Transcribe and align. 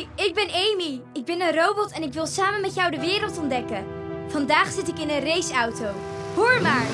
Ik 0.00 0.34
ben 0.34 0.48
Amy. 0.48 1.00
Ik 1.12 1.24
ben 1.24 1.40
een 1.40 1.54
robot 1.54 1.92
en 1.92 2.02
ik 2.02 2.12
wil 2.12 2.26
samen 2.26 2.60
met 2.60 2.74
jou 2.74 2.90
de 2.90 3.00
wereld 3.00 3.38
ontdekken. 3.38 3.84
Vandaag 4.28 4.70
zit 4.70 4.88
ik 4.88 4.98
in 4.98 5.10
een 5.10 5.24
raceauto. 5.24 5.86
Hoor 6.34 6.62
maar. 6.62 6.86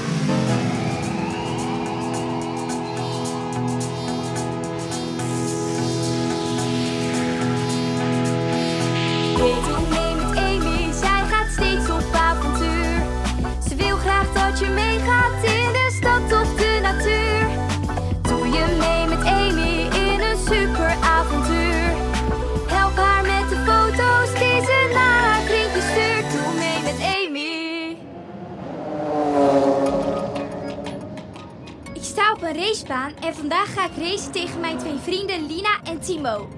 Een 32.46 32.56
racebaan 32.56 33.12
en 33.20 33.34
vandaag 33.34 33.72
ga 33.72 33.84
ik 33.84 33.96
racen 33.96 34.32
tegen 34.32 34.60
mijn 34.60 34.78
twee 34.78 34.98
vrienden 34.98 35.46
Lina 35.46 35.80
en 35.84 36.00
Timo. 36.00 36.48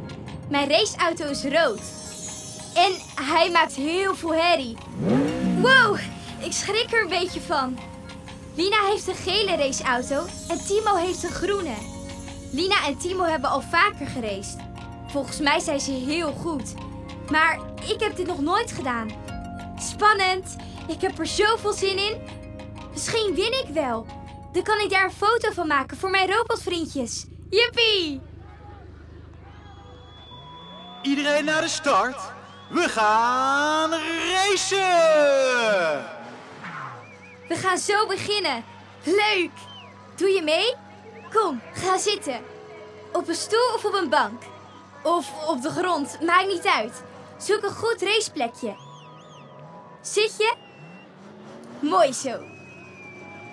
Mijn 0.49 0.69
raceauto 0.69 1.25
is 1.25 1.43
rood. 1.43 1.81
En 2.75 2.93
hij 3.25 3.51
maakt 3.51 3.75
heel 3.75 4.15
veel 4.15 4.35
herrie. 4.35 4.77
Wow, 5.61 5.99
ik 6.39 6.53
schrik 6.53 6.93
er 6.93 7.03
een 7.03 7.09
beetje 7.09 7.41
van. 7.41 7.79
Lina 8.55 8.77
heeft 8.91 9.09
een 9.09 9.15
gele 9.15 9.57
raceauto 9.57 10.25
en 10.49 10.59
Timo 10.67 10.95
heeft 10.95 11.23
een 11.23 11.31
groene. 11.31 11.75
Lina 12.53 12.87
en 12.87 12.99
Timo 12.99 13.25
hebben 13.25 13.51
al 13.51 13.61
vaker 13.61 14.07
geraced. 14.07 14.57
Volgens 15.07 15.39
mij 15.39 15.61
zijn 15.61 15.81
ze 15.81 15.93
heel 15.93 16.33
goed. 16.33 16.75
Maar 17.31 17.59
ik 17.89 18.01
heb 18.01 18.17
dit 18.17 18.27
nog 18.27 18.41
nooit 18.41 18.73
gedaan. 18.73 19.11
Spannend. 19.79 20.57
Ik 20.89 21.01
heb 21.01 21.19
er 21.19 21.27
zoveel 21.27 21.73
zin 21.73 21.99
in. 21.99 22.17
Misschien 22.93 23.35
win 23.35 23.53
ik 23.53 23.69
wel. 23.73 24.07
Dan 24.53 24.63
kan 24.63 24.81
ik 24.81 24.91
daar 24.91 25.05
een 25.05 25.11
foto 25.11 25.51
van 25.51 25.67
maken 25.67 25.97
voor 25.97 26.11
mijn 26.11 26.31
robotvriendjes. 26.31 27.27
Jippie! 27.51 28.21
Iedereen 31.03 31.45
naar 31.45 31.61
de 31.61 31.69
start. 31.69 32.21
We 32.71 32.89
gaan 32.89 33.91
racen! 34.31 34.77
We 37.49 37.55
gaan 37.55 37.79
zo 37.79 38.07
beginnen. 38.07 38.65
Leuk! 39.05 39.51
Doe 40.17 40.29
je 40.29 40.43
mee? 40.43 40.75
Kom, 41.33 41.61
ga 41.73 41.99
zitten. 41.99 42.41
Op 43.13 43.29
een 43.29 43.35
stoel 43.35 43.75
of 43.75 43.85
op 43.85 43.95
een 43.95 44.09
bank. 44.09 44.43
Of 45.03 45.49
op 45.49 45.63
de 45.63 45.71
grond, 45.71 46.21
maakt 46.21 46.47
niet 46.47 46.67
uit. 46.67 47.03
Zoek 47.39 47.63
een 47.63 47.75
goed 47.75 48.03
raceplekje. 48.03 48.77
Zit 50.01 50.37
je? 50.37 50.55
Mooi 51.81 52.13
zo. 52.13 52.58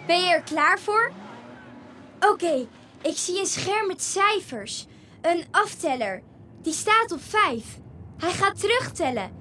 Ben 0.05 0.19
je 0.19 0.29
er 0.29 0.41
klaar 0.41 0.79
voor? 0.79 1.11
Oké, 2.19 2.67
ik 3.01 3.17
zie 3.17 3.39
een 3.39 3.45
scherm 3.45 3.87
met 3.87 4.03
cijfers. 4.03 4.85
Een 5.21 5.45
afteller. 5.51 6.21
Die 6.61 6.73
staat 6.73 7.11
op 7.11 7.21
5. 7.21 7.63
Hij 8.17 8.31
gaat 8.31 8.59
terugtellen. 8.59 9.31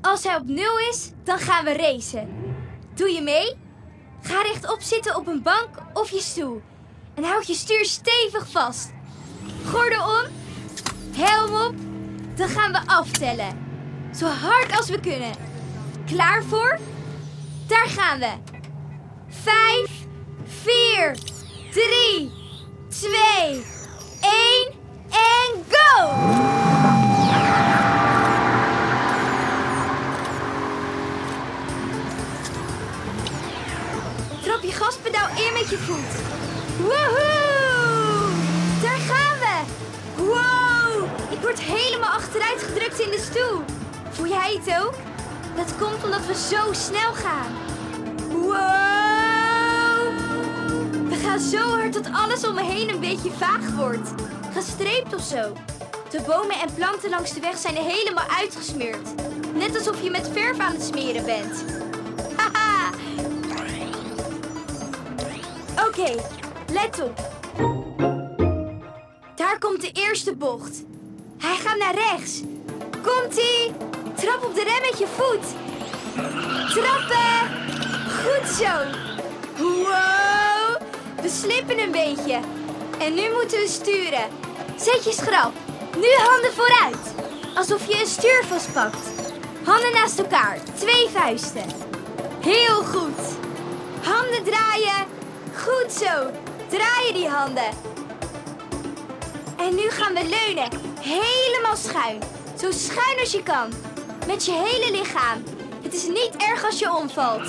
Als 0.00 0.24
hij 0.24 0.36
op 0.36 0.46
0 0.46 0.78
is, 0.90 1.10
dan 1.24 1.38
gaan 1.38 1.64
we 1.64 1.72
racen. 1.72 2.54
Doe 2.94 3.10
je 3.10 3.20
mee? 3.20 3.56
Ga 4.22 4.42
rechtop 4.42 4.80
zitten 4.80 5.16
op 5.16 5.26
een 5.26 5.42
bank 5.42 5.68
of 5.92 6.10
je 6.10 6.20
stoel. 6.20 6.62
En 7.14 7.24
houd 7.24 7.46
je 7.46 7.54
stuur 7.54 7.84
stevig 7.84 8.50
vast. 8.50 8.92
Gordel 9.66 10.02
om. 10.02 10.26
Helm 11.16 11.66
op. 11.66 11.74
Dan 12.36 12.48
gaan 12.48 12.72
we 12.72 12.80
aftellen. 12.86 13.66
Zo 14.14 14.26
hard 14.26 14.76
als 14.76 14.88
we 14.88 15.00
kunnen. 15.00 15.32
Klaar 16.06 16.42
voor? 16.42 16.78
Daar 17.66 17.88
gaan 17.88 18.18
we. 18.18 18.57
5, 19.28 19.88
4, 20.44 21.14
3, 21.70 22.32
2, 22.88 23.64
1 24.20 24.72
en 25.10 25.64
go! 25.68 26.08
Trap 34.42 34.62
je 34.62 34.72
gaspedaal 34.72 35.28
in 35.28 35.52
met 35.52 35.70
je 35.70 35.78
voet. 35.78 36.14
Woehoe! 36.76 38.30
Daar 38.82 38.98
gaan 38.98 39.38
we! 39.38 39.62
Wow! 40.16 41.04
Ik 41.30 41.40
word 41.40 41.60
helemaal 41.60 42.10
achteruit 42.10 42.62
gedrukt 42.62 43.00
in 43.00 43.10
de 43.10 43.20
stoel. 43.30 43.64
Voel 44.10 44.28
jij 44.28 44.60
het 44.64 44.82
ook? 44.82 44.94
Dat 45.56 45.76
komt 45.78 46.04
omdat 46.04 46.26
we 46.26 46.34
zo 46.34 46.72
snel 46.72 47.12
gaan. 47.14 47.52
Wow! 48.28 49.07
Gaan 51.28 51.40
zo 51.40 51.58
hard 51.58 51.92
dat 51.92 52.12
alles 52.12 52.46
om 52.46 52.54
me 52.54 52.62
heen 52.62 52.88
een 52.88 53.00
beetje 53.00 53.30
vaag 53.30 53.70
wordt. 53.74 54.10
Gestreept 54.52 55.14
of 55.14 55.22
zo. 55.22 55.52
De 56.10 56.20
bomen 56.26 56.56
en 56.56 56.74
planten 56.74 57.10
langs 57.10 57.32
de 57.34 57.40
weg 57.40 57.58
zijn 57.58 57.74
helemaal 57.74 58.28
uitgesmeerd. 58.38 59.14
Net 59.54 59.76
alsof 59.76 60.02
je 60.02 60.10
met 60.10 60.30
verf 60.32 60.58
aan 60.58 60.72
het 60.72 60.82
smeren 60.82 61.24
bent. 61.24 61.64
Haha! 62.36 62.90
Oké, 65.88 66.14
let 66.72 67.02
op. 67.02 67.20
Daar 69.34 69.58
komt 69.58 69.80
de 69.80 69.92
eerste 69.92 70.34
bocht. 70.34 70.82
Hij 71.38 71.56
gaat 71.56 71.78
naar 71.78 71.94
rechts. 71.94 72.42
Komt-ie! 73.02 73.72
Trap 74.14 74.44
op 74.44 74.54
de 74.54 74.62
rem 74.62 74.90
met 74.90 74.98
je 74.98 75.06
voet. 75.06 75.46
Trappen! 76.74 77.48
Goed 78.22 78.48
zo. 78.48 79.07
Een 81.68 81.90
beetje. 81.90 82.40
En 82.98 83.14
nu 83.14 83.30
moeten 83.32 83.58
we 83.58 83.66
sturen. 83.68 84.28
Zet 84.76 85.04
je 85.04 85.12
schrap. 85.12 85.52
Nu 85.96 86.08
handen 86.18 86.52
vooruit. 86.52 87.14
Alsof 87.54 87.86
je 87.86 88.00
een 88.00 88.06
stuur 88.06 88.44
vastpakt. 88.48 89.08
Handen 89.64 89.92
naast 89.92 90.18
elkaar. 90.18 90.58
Twee 90.74 91.08
vuisten. 91.08 91.64
Heel 92.40 92.82
goed. 92.84 93.20
Handen 94.02 94.44
draaien. 94.44 95.06
Goed 95.54 95.92
zo. 95.92 96.30
Draaien 96.68 97.14
die 97.14 97.28
handen. 97.28 97.70
En 99.58 99.74
nu 99.74 99.90
gaan 99.90 100.14
we 100.14 100.20
leunen. 100.20 100.68
Helemaal 101.00 101.76
schuin. 101.76 102.22
Zo 102.60 102.70
schuin 102.70 103.18
als 103.20 103.32
je 103.32 103.42
kan. 103.42 103.72
Met 104.26 104.44
je 104.44 104.52
hele 104.52 104.90
lichaam. 104.90 105.42
Het 105.82 105.94
is 105.94 106.06
niet 106.06 106.32
erg 106.36 106.64
als 106.64 106.78
je 106.78 106.94
omvalt. 106.94 107.46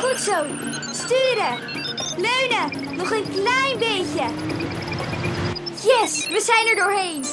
Goed 0.00 0.20
zo. 0.20 0.44
Sturen. 0.92 1.85
Leunen. 2.16 2.96
Nog 2.96 3.10
een 3.10 3.30
klein 3.30 3.78
beetje. 3.78 4.24
Yes, 5.82 6.28
we 6.28 6.40
zijn 6.40 6.66
er 6.66 6.76
doorheen. 6.76 7.24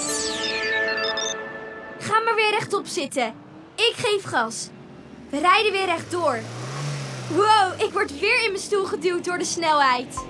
Ga 1.99 2.19
maar 2.19 2.35
weer 2.35 2.49
rechtop 2.49 2.85
zitten. 2.87 3.33
Ik 3.75 3.93
geef 3.95 4.23
gas. 4.23 4.69
We 5.29 5.39
rijden 5.39 5.71
weer 5.71 5.85
rechtdoor. 5.85 6.39
Wow, 7.27 7.81
ik 7.81 7.93
word 7.93 8.19
weer 8.19 8.43
in 8.43 8.51
mijn 8.51 8.63
stoel 8.63 8.85
geduwd 8.85 9.25
door 9.25 9.37
de 9.37 9.45
snelheid. 9.45 10.25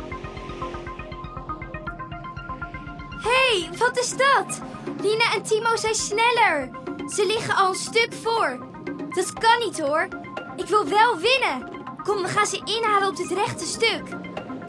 hey, 3.23 3.69
wat 3.77 3.99
is 3.99 4.09
dat? 4.09 4.61
Lina 5.01 5.33
en 5.33 5.43
Timo 5.43 5.75
zijn 5.75 5.95
sneller. 5.95 6.69
Ze 7.07 7.25
liggen 7.25 7.55
al 7.55 7.69
een 7.69 7.75
stuk 7.75 8.13
voor. 8.21 8.67
Dat 9.09 9.33
kan 9.33 9.59
niet 9.59 9.79
hoor. 9.79 10.07
Ik 10.55 10.65
wil 10.65 10.85
wel 10.85 11.17
winnen. 11.17 11.71
Kom, 12.03 12.21
we 12.21 12.27
gaan 12.27 12.45
ze 12.45 12.61
inhalen 12.63 13.07
op 13.07 13.15
dit 13.15 13.31
rechte 13.31 13.65
stuk. 13.65 14.03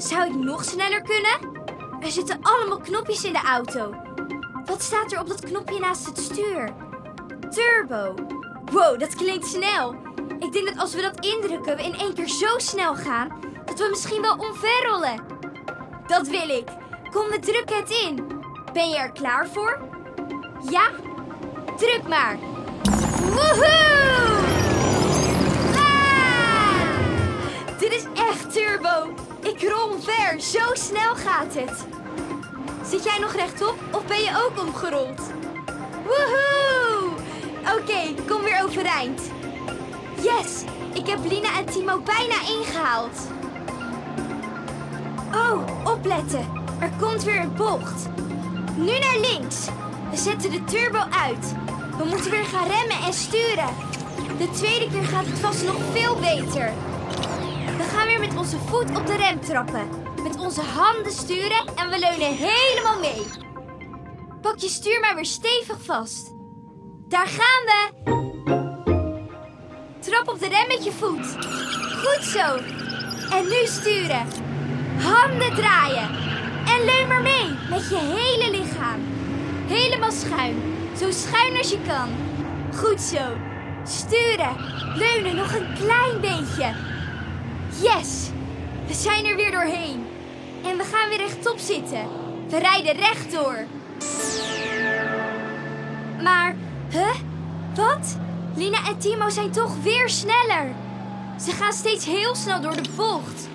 Zou 0.04 0.26
ik 0.26 0.34
nog 0.34 0.64
sneller 0.64 1.02
kunnen? 1.02 1.62
Er 2.00 2.10
zitten 2.10 2.38
allemaal 2.42 2.78
knopjes 2.78 3.24
in 3.24 3.32
de 3.32 3.42
auto. 3.46 3.94
Wat 4.64 4.82
staat 4.82 5.12
er 5.12 5.20
op 5.20 5.28
dat 5.28 5.40
knopje 5.40 5.78
naast 5.78 6.06
het 6.06 6.18
stuur? 6.18 6.74
Turbo. 7.50 8.14
Wow, 8.64 8.98
dat 8.98 9.14
klinkt 9.14 9.46
snel. 9.46 9.94
Ik 10.38 10.52
denk 10.52 10.66
dat 10.66 10.78
als 10.78 10.94
we 10.94 11.00
dat 11.00 11.24
indrukken, 11.24 11.76
we 11.76 11.82
in 11.82 11.94
één 11.94 12.14
keer 12.14 12.28
zo 12.28 12.58
snel 12.58 12.94
gaan 12.94 13.40
dat 13.64 13.78
we 13.78 13.86
misschien 13.90 14.22
wel 14.22 14.36
omverrollen. 14.36 15.20
Dat 16.06 16.28
wil 16.28 16.48
ik. 16.48 16.68
Kom, 17.10 17.28
we 17.28 17.38
drukken 17.38 17.76
het 17.76 17.90
in. 17.90 18.42
Ben 18.72 18.88
je 18.88 18.96
er 18.96 19.12
klaar 19.12 19.48
voor? 19.48 19.80
Ja? 20.70 20.90
Druk 21.76 22.08
maar. 22.08 22.38
Woehoe! 23.20 24.42
Ah! 25.74 26.80
Dit 27.78 27.92
is 27.92 28.04
echt 28.14 28.52
turbo. 28.52 29.23
Ik 29.44 29.68
rol 29.70 29.88
omver. 29.90 30.40
Zo 30.40 30.58
snel 30.72 31.14
gaat 31.14 31.54
het. 31.54 31.86
Zit 32.86 33.04
jij 33.04 33.18
nog 33.18 33.32
rechtop 33.32 33.74
of 33.92 34.04
ben 34.06 34.18
je 34.18 34.46
ook 34.46 34.66
omgerold? 34.66 35.20
Woehoe! 36.04 37.10
Oké, 37.78 38.22
kom 38.28 38.42
weer 38.42 38.62
overeind. 38.64 39.20
Yes, 40.22 40.64
ik 40.92 41.06
heb 41.06 41.18
Lina 41.28 41.58
en 41.58 41.64
Timo 41.64 42.00
bijna 42.00 42.34
ingehaald. 42.58 43.18
Oh, 45.34 45.86
opletten. 45.92 46.46
Er 46.80 46.90
komt 47.00 47.24
weer 47.24 47.40
een 47.40 47.54
bocht. 47.54 48.08
Nu 48.76 48.98
naar 48.98 49.18
links. 49.30 49.66
We 50.10 50.16
zetten 50.16 50.50
de 50.50 50.64
turbo 50.64 50.98
uit. 50.98 51.54
We 51.98 52.04
moeten 52.04 52.30
weer 52.30 52.44
gaan 52.44 52.68
remmen 52.68 53.06
en 53.06 53.12
sturen. 53.12 53.74
De 54.38 54.50
tweede 54.50 54.90
keer 54.90 55.04
gaat 55.04 55.26
het 55.26 55.38
vast 55.38 55.64
nog 55.64 55.76
veel 55.92 56.16
beter. 56.16 56.72
Met 58.18 58.36
onze 58.36 58.58
voet 58.58 58.98
op 58.98 59.06
de 59.06 59.16
rem 59.16 59.40
trappen. 59.40 59.88
Met 60.22 60.36
onze 60.38 60.60
handen 60.60 61.12
sturen 61.12 61.66
en 61.74 61.90
we 61.90 61.98
leunen 61.98 62.36
helemaal 62.36 62.98
mee. 63.00 63.26
Pak 64.40 64.58
je 64.58 64.68
stuur 64.68 65.00
maar 65.00 65.14
weer 65.14 65.24
stevig 65.24 65.76
vast. 65.80 66.34
Daar 67.08 67.26
gaan 67.26 67.64
we! 67.64 67.92
Trap 70.00 70.28
op 70.28 70.38
de 70.38 70.48
rem 70.48 70.66
met 70.68 70.84
je 70.84 70.92
voet. 70.92 71.26
Goed 72.04 72.24
zo. 72.24 72.56
En 73.36 73.44
nu 73.44 73.66
sturen. 73.66 74.26
Handen 74.98 75.54
draaien. 75.54 76.08
En 76.66 76.84
leun 76.84 77.08
maar 77.08 77.22
mee 77.22 77.48
met 77.70 77.88
je 77.88 77.98
hele 77.98 78.50
lichaam. 78.58 79.00
Helemaal 79.66 80.12
schuin. 80.12 80.62
Zo 80.96 81.10
schuin 81.10 81.56
als 81.56 81.70
je 81.70 81.78
kan. 81.86 82.08
Goed 82.76 83.00
zo. 83.00 83.36
Sturen. 83.84 84.56
Leunen 84.94 85.36
nog 85.36 85.54
een 85.54 85.74
klein 85.74 86.20
beetje. 86.20 86.93
Yes. 87.82 88.30
We 88.86 88.94
zijn 88.94 89.24
er 89.24 89.36
weer 89.36 89.50
doorheen. 89.50 90.06
En 90.64 90.76
we 90.76 90.84
gaan 90.84 91.08
weer 91.08 91.18
rechtop 91.18 91.58
zitten. 91.58 92.08
We 92.48 92.58
rijden 92.58 92.96
rechtdoor. 92.96 93.66
Maar, 96.22 96.56
huh? 96.90 97.14
Wat? 97.74 98.16
Lina 98.56 98.86
en 98.86 98.98
Timo 98.98 99.28
zijn 99.28 99.50
toch 99.50 99.82
weer 99.82 100.08
sneller. 100.08 100.74
Ze 101.40 101.50
gaan 101.50 101.72
steeds 101.72 102.04
heel 102.04 102.34
snel 102.34 102.60
door 102.60 102.82
de 102.82 102.90
bocht. 102.96 103.48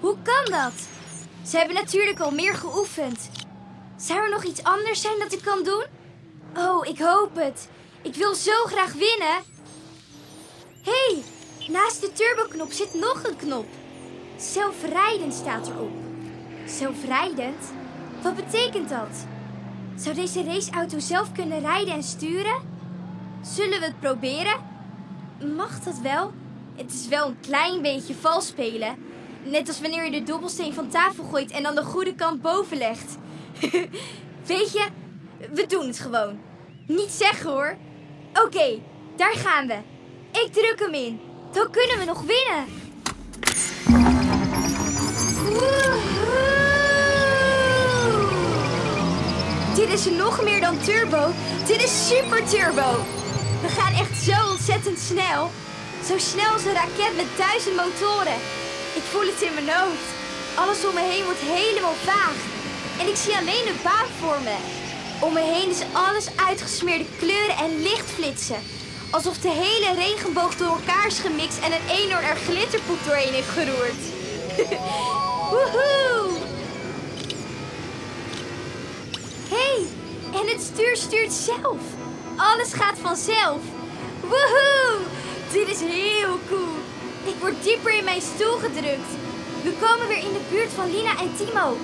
Hoe 0.00 0.16
kan 0.22 0.60
dat? 0.60 0.72
Ze 1.46 1.56
hebben 1.56 1.74
natuurlijk 1.74 2.20
al 2.20 2.30
meer 2.30 2.54
geoefend. 2.54 3.30
Zou 3.96 4.20
er 4.20 4.30
nog 4.30 4.44
iets 4.44 4.62
anders 4.62 5.00
zijn 5.00 5.18
dat 5.18 5.32
ik 5.32 5.42
kan 5.42 5.62
doen? 5.64 5.84
Oh, 6.56 6.86
ik 6.86 6.98
hoop 6.98 7.34
het. 7.34 7.68
Ik 8.02 8.14
wil 8.14 8.34
zo 8.34 8.64
graag 8.64 8.92
winnen. 8.92 9.36
Hé, 10.82 11.12
hey, 11.14 11.22
naast 11.68 12.00
de 12.00 12.12
turboknop 12.12 12.72
zit 12.72 12.94
nog 12.94 13.24
een 13.24 13.36
knop. 13.36 13.66
Zelfrijdend 14.36 15.34
staat 15.34 15.68
erop. 15.68 15.92
Zelfrijdend? 16.66 17.72
Wat 18.22 18.36
betekent 18.36 18.88
dat? 18.88 19.26
Zou 19.96 20.14
deze 20.14 20.44
raceauto 20.44 20.98
zelf 20.98 21.32
kunnen 21.32 21.60
rijden 21.60 21.94
en 21.94 22.02
sturen? 22.02 22.56
Zullen 23.42 23.78
we 23.80 23.84
het 23.84 24.00
proberen? 24.00 24.60
Mag 25.56 25.80
dat 25.80 25.98
wel? 25.98 26.32
Het 26.76 26.92
is 26.92 27.08
wel 27.08 27.26
een 27.26 27.40
klein 27.40 27.82
beetje 27.82 28.14
vals 28.14 28.46
spelen. 28.46 28.96
Net 29.42 29.68
als 29.68 29.80
wanneer 29.80 30.04
je 30.04 30.10
de 30.10 30.22
dobbelsteen 30.22 30.74
van 30.74 30.88
tafel 30.88 31.24
gooit 31.24 31.50
en 31.50 31.62
dan 31.62 31.74
de 31.74 31.84
goede 31.84 32.14
kant 32.14 32.42
boven 32.42 32.76
legt. 32.76 33.16
Weet 34.46 34.72
je, 34.72 34.86
we 35.52 35.66
doen 35.66 35.86
het 35.86 35.98
gewoon. 35.98 36.40
Niet 36.86 37.10
zeggen 37.10 37.50
hoor. 37.50 37.76
Oké, 38.44 38.78
daar 39.16 39.34
gaan 39.34 39.66
we. 39.66 39.76
Ik 40.32 40.52
druk 40.52 40.78
hem 40.78 40.94
in. 40.94 41.20
Dan 41.52 41.70
kunnen 41.70 41.98
we 41.98 42.04
nog 42.04 42.22
winnen. 42.22 42.80
Dit 49.74 49.92
is 49.92 50.04
nog 50.04 50.42
meer 50.42 50.60
dan 50.60 50.78
turbo. 50.78 51.30
Dit 51.66 51.82
is 51.82 52.08
super 52.08 52.48
turbo. 52.48 53.04
We 53.62 53.68
gaan 53.68 53.92
echt 53.92 54.22
zo 54.22 54.50
ontzettend 54.50 54.98
snel. 54.98 55.50
Zo 56.04 56.18
snel 56.18 56.52
als 56.52 56.64
een 56.64 56.72
raket 56.72 57.16
met 57.16 57.26
duizend 57.36 57.76
motoren. 57.76 58.38
Ik 58.94 59.02
voel 59.10 59.26
het 59.26 59.42
in 59.42 59.54
mijn 59.54 59.76
hoofd. 59.78 60.08
Alles 60.54 60.86
om 60.86 60.94
me 60.94 61.00
heen 61.00 61.24
wordt 61.24 61.40
helemaal 61.40 61.94
vaag. 61.94 62.36
En 63.00 63.08
ik 63.08 63.16
zie 63.16 63.36
alleen 63.36 63.64
de 63.64 63.80
baan 63.82 64.08
voor 64.20 64.40
me. 64.42 64.56
Om 65.20 65.32
me 65.32 65.40
heen 65.40 65.70
is 65.70 65.82
alles 65.92 66.26
uitgesmeerde 66.36 67.06
kleuren 67.18 67.56
en 67.56 67.82
lichtflitsen. 67.82 68.81
Alsof 69.12 69.38
de 69.38 69.50
hele 69.50 69.94
regenboog 69.94 70.56
door 70.56 70.68
elkaar 70.68 71.06
is 71.06 71.18
gemixt 71.18 71.58
en 71.58 71.72
een 71.72 71.88
enorm 71.88 72.24
er 72.24 72.36
glitterpoep 72.36 73.04
doorheen 73.06 73.32
heeft 73.32 73.48
geroerd. 73.48 74.02
Woehoe! 75.50 76.30
hey, 79.48 79.86
en 80.40 80.48
het 80.48 80.62
stuur 80.62 80.96
stuurt 80.96 81.32
zelf. 81.32 81.80
Alles 82.36 82.72
gaat 82.72 82.98
vanzelf. 83.00 83.60
Woehoe! 84.20 84.98
Dit 85.52 85.68
is 85.68 85.80
heel 85.80 86.38
cool. 86.48 86.76
Ik 87.24 87.34
word 87.40 87.62
dieper 87.62 87.94
in 87.94 88.04
mijn 88.04 88.22
stoel 88.34 88.56
gedrukt. 88.56 89.10
We 89.62 89.72
komen 89.80 90.08
weer 90.08 90.24
in 90.28 90.32
de 90.32 90.46
buurt 90.50 90.70
van 90.70 90.90
Lina 90.90 91.10
en 91.10 91.36
Timo. 91.36 91.76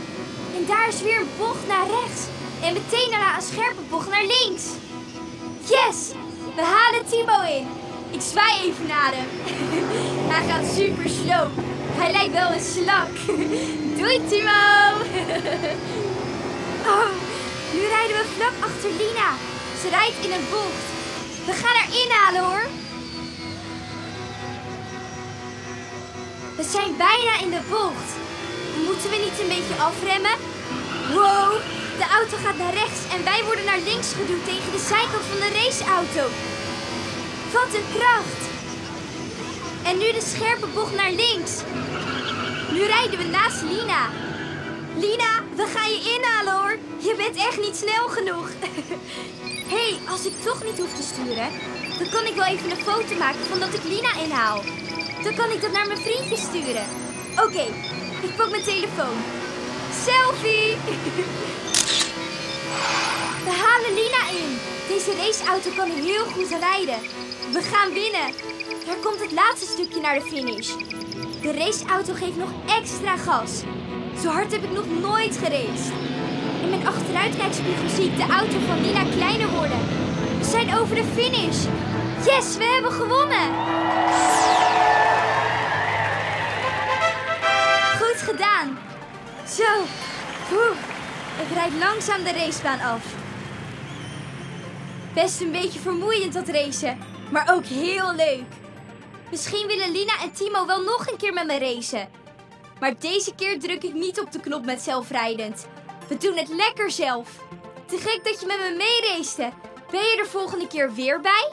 En 0.56 0.66
daar 0.66 0.88
is 0.88 1.02
weer 1.02 1.20
een 1.20 1.30
bocht 1.38 1.66
naar 1.66 1.86
rechts. 1.86 2.22
En 2.62 2.72
meteen 2.72 3.10
daarna 3.10 3.36
een 3.36 3.42
scherpe 3.42 3.82
bocht 3.90 4.08
naar 4.08 4.24
links. 4.24 4.64
Yes! 5.68 6.27
We 6.58 6.64
halen 6.64 7.06
Timo 7.06 7.40
in. 7.58 7.66
Ik 8.10 8.20
zwaai 8.20 8.54
even 8.62 8.86
naar 8.86 9.12
hem. 9.14 9.28
Hij 10.32 10.48
gaat 10.48 10.66
super 10.76 11.10
slow. 11.10 11.46
Hij 11.98 12.12
lijkt 12.12 12.32
wel 12.32 12.52
een 12.52 12.66
slak. 12.74 13.12
Doei 13.98 14.20
Timo! 14.28 14.62
Oh, 16.94 17.10
nu 17.72 17.80
rijden 17.80 18.16
we 18.16 18.24
vlak 18.36 18.56
achter 18.68 18.90
Lina. 18.90 19.30
Ze 19.80 19.88
rijdt 19.88 20.24
in 20.24 20.32
een 20.32 20.46
bocht. 20.50 20.86
We 21.46 21.52
gaan 21.52 21.76
haar 21.80 21.92
inhalen 22.02 22.44
hoor. 22.50 22.66
We 26.56 26.62
zijn 26.62 26.96
bijna 26.96 27.32
in 27.44 27.50
de 27.50 27.60
bocht. 27.70 28.10
Moeten 28.86 29.10
we 29.10 29.16
niet 29.24 29.40
een 29.40 29.54
beetje 29.56 29.82
afremmen? 29.82 30.36
Wow, 31.14 31.52
de 31.98 32.08
auto 32.18 32.36
gaat 32.44 32.58
naar 32.58 32.74
rechts 32.82 33.00
en 33.14 33.24
wij 33.24 33.44
worden 33.44 33.64
naar 33.64 33.82
links 33.90 34.08
geduwd 34.18 34.44
tegen 34.44 34.72
de 34.72 34.84
zijkant 34.92 35.24
van 35.30 35.40
de 35.44 35.50
raceauto. 35.58 36.24
Wat 37.56 37.70
een 37.78 37.88
kracht! 37.96 38.40
En 39.88 39.98
nu 39.98 40.12
de 40.12 40.24
scherpe 40.32 40.66
bocht 40.74 40.94
naar 40.94 41.12
links. 41.24 41.52
Nu 42.74 42.82
rijden 42.84 43.18
we 43.18 43.24
naast 43.24 43.62
Lina. 43.62 44.02
Lina, 45.04 45.32
we 45.60 45.66
gaan 45.74 45.90
je 45.90 46.00
inhalen 46.14 46.54
hoor. 46.60 46.76
Je 47.08 47.14
bent 47.16 47.36
echt 47.36 47.60
niet 47.60 47.76
snel 47.76 48.08
genoeg. 48.08 48.48
Hé, 49.72 49.76
hey, 49.76 49.98
als 50.12 50.26
ik 50.26 50.34
toch 50.44 50.64
niet 50.64 50.78
hoef 50.78 50.94
te 50.94 51.08
sturen, 51.12 51.50
dan 51.98 52.08
kan 52.10 52.24
ik 52.26 52.34
wel 52.34 52.44
even 52.44 52.70
een 52.70 52.84
foto 52.90 53.14
maken 53.18 53.44
van 53.50 53.58
dat 53.58 53.74
ik 53.74 53.84
Lina 53.84 54.12
inhaal. 54.24 54.62
Dan 55.22 55.34
kan 55.34 55.50
ik 55.50 55.60
dat 55.60 55.72
naar 55.72 55.86
mijn 55.86 56.06
vriendje 56.06 56.36
sturen. 56.36 56.86
Oké, 57.44 57.64
ik 58.26 58.36
pak 58.36 58.50
mijn 58.50 58.62
telefoon. 58.62 59.16
Selfie! 60.04 60.76
We 63.44 63.50
halen 63.62 63.94
Lina 63.94 64.22
in. 64.42 64.58
Deze 64.88 65.12
raceauto 65.16 65.70
kan 65.76 65.90
heel 65.90 66.24
goed 66.24 66.48
rijden. 66.48 66.98
We 67.52 67.62
gaan 67.62 67.92
winnen. 67.92 68.32
Daar 68.86 68.96
komt 69.02 69.20
het 69.20 69.32
laatste 69.32 69.66
stukje 69.66 70.00
naar 70.00 70.14
de 70.14 70.26
finish. 70.26 70.70
De 71.42 71.52
raceauto 71.52 72.12
geeft 72.14 72.36
nog 72.36 72.50
extra 72.78 73.16
gas. 73.16 73.62
Zo 74.22 74.28
hard 74.28 74.52
heb 74.52 74.62
ik 74.62 74.70
nog 74.70 74.84
nooit 75.00 75.36
geraced. 75.36 75.92
In 76.62 76.70
mijn 76.70 76.86
achteruitkijkspiegel 76.86 77.88
zie 77.88 78.04
ik 78.04 78.16
de 78.16 78.32
auto 78.32 78.58
van 78.66 78.80
Lina 78.80 79.04
kleiner 79.16 79.48
worden. 79.48 79.78
We 80.38 80.44
zijn 80.44 80.78
over 80.78 80.94
de 80.94 81.04
finish. 81.14 81.64
Yes, 82.24 82.56
we 82.56 82.64
hebben 82.64 82.92
gewonnen! 82.92 83.48
Goed 88.00 88.22
gedaan. 88.22 88.78
Zo, 89.56 89.72
Oeh, 90.52 90.76
ik 91.40 91.54
rijd 91.54 91.72
langzaam 91.72 92.24
de 92.24 92.32
racebaan 92.32 92.80
af. 92.80 93.04
Best 95.14 95.40
een 95.40 95.52
beetje 95.52 95.78
vermoeiend 95.78 96.32
dat 96.32 96.48
racen, 96.48 96.98
maar 97.30 97.54
ook 97.54 97.64
heel 97.64 98.14
leuk. 98.14 98.44
Misschien 99.30 99.66
willen 99.66 99.90
Lina 99.90 100.20
en 100.22 100.32
Timo 100.32 100.66
wel 100.66 100.82
nog 100.82 101.06
een 101.10 101.16
keer 101.16 101.32
met 101.32 101.46
me 101.46 101.58
racen. 101.58 102.08
Maar 102.80 102.98
deze 102.98 103.34
keer 103.34 103.60
druk 103.60 103.82
ik 103.82 103.94
niet 103.94 104.20
op 104.20 104.32
de 104.32 104.40
knop 104.40 104.64
met 104.64 104.80
zelfrijdend. 104.80 105.66
We 106.08 106.16
doen 106.16 106.36
het 106.36 106.48
lekker 106.48 106.90
zelf. 106.90 107.28
Te 107.86 107.96
gek 107.96 108.24
dat 108.24 108.40
je 108.40 108.46
met 108.46 108.58
me 108.58 108.76
meeracete. 108.76 109.50
Ben 109.90 110.00
je 110.00 110.16
er 110.18 110.26
volgende 110.26 110.66
keer 110.66 110.94
weer 110.94 111.20
bij? 111.20 111.52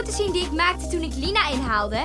Foto's 0.00 0.16
zien 0.16 0.32
die 0.32 0.44
ik 0.44 0.52
maakte 0.52 0.86
toen 0.86 1.02
ik 1.02 1.14
Lina 1.14 1.50
inhaalde? 1.50 2.04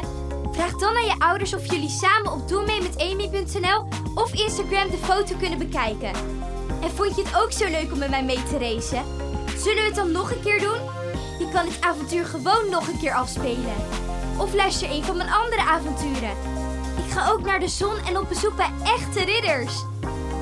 Vraag 0.51 0.71
dan 0.71 0.95
aan 0.95 1.05
je 1.05 1.15
ouders 1.17 1.53
of 1.53 1.71
jullie 1.71 1.89
samen 1.89 2.31
op 2.31 2.47
doenmee.amy.nl 2.47 3.87
of 4.15 4.33
Instagram 4.33 4.89
de 4.89 4.97
foto 4.97 5.35
kunnen 5.35 5.57
bekijken. 5.59 6.11
En 6.81 6.91
vond 6.95 7.15
je 7.15 7.23
het 7.23 7.35
ook 7.35 7.51
zo 7.51 7.69
leuk 7.69 7.91
om 7.91 7.97
met 7.97 8.09
mij 8.09 8.23
mee 8.23 8.43
te 8.43 8.57
racen? 8.57 9.03
Zullen 9.57 9.81
we 9.81 9.85
het 9.85 9.95
dan 9.95 10.11
nog 10.11 10.31
een 10.31 10.41
keer 10.41 10.59
doen? 10.59 10.79
Je 11.39 11.49
kan 11.53 11.65
dit 11.65 11.81
avontuur 11.81 12.25
gewoon 12.25 12.69
nog 12.69 12.87
een 12.87 12.99
keer 12.99 13.13
afspelen. 13.13 13.75
Of 14.37 14.53
luister 14.53 14.89
een 14.91 15.03
van 15.03 15.17
mijn 15.17 15.31
andere 15.31 15.61
avonturen. 15.61 16.31
Ik 17.05 17.11
ga 17.11 17.31
ook 17.31 17.45
naar 17.45 17.59
de 17.59 17.67
zon 17.67 17.97
en 18.07 18.17
op 18.17 18.29
bezoek 18.29 18.55
bij 18.55 18.71
echte 18.83 19.23
ridders. 19.23 19.83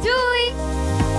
Doei! 0.01 1.12